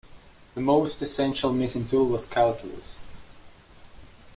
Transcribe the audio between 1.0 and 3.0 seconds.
essential missing tool was calculus.